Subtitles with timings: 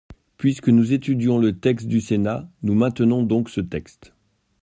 [0.37, 4.13] Puisque nous étudions le texte du Sénat, nous maintenons donc ce texte.